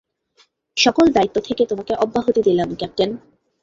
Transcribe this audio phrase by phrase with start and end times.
[0.77, 3.09] সকল দায়িত্ব থেকে তোমাকে অব্যাহতি দিলাম, ক্যাপ্টেন।